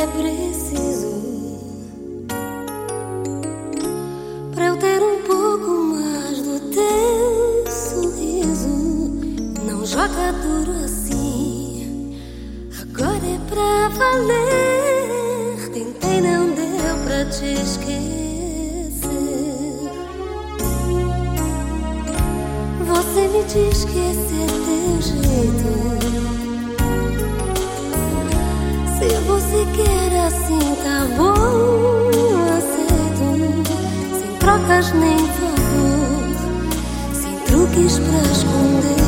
[0.00, 1.10] é preciso
[4.54, 9.20] para eu ter um pouco mais do teu sorriso?
[9.62, 12.18] Não joga duro assim,
[12.80, 15.70] agora é pra valer.
[15.70, 17.90] Tentei, não deu pra te esquecer.
[22.86, 25.99] Você me diz que esse é teu jeito.
[29.60, 32.08] sequer assim tá bom
[32.56, 36.34] aceito, sem trocas nem favor,
[37.12, 38.99] sem truques pra esconder.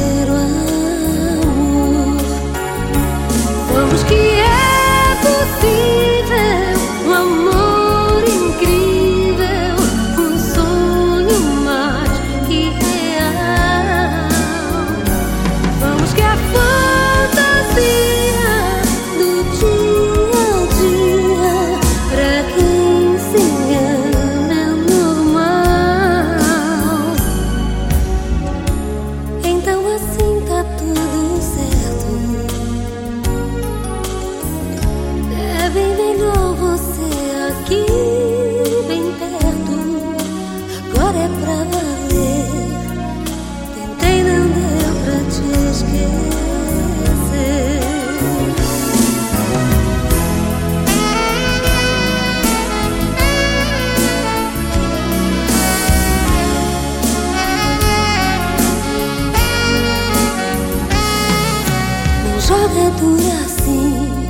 [62.54, 64.28] É dura assim,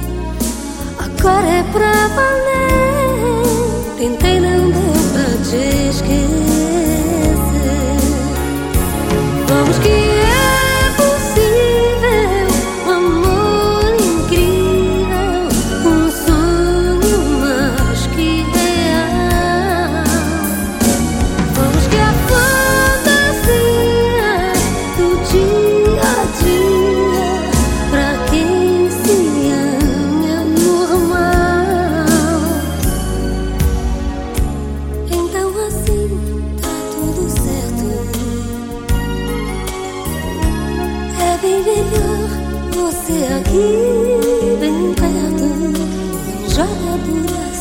[0.98, 2.61] agora é pra valer.
[43.32, 43.64] Kaki
[44.60, 45.48] beng payatu
[46.52, 47.51] Jala bulan